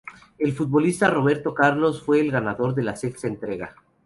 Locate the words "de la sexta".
2.73-3.27